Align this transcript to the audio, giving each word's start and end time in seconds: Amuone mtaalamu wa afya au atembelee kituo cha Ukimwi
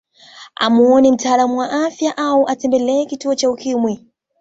Amuone 0.59 1.11
mtaalamu 1.11 1.57
wa 1.59 1.71
afya 1.71 2.17
au 2.17 2.47
atembelee 2.47 3.05
kituo 3.05 3.35
cha 3.35 3.49
Ukimwi 3.49 4.05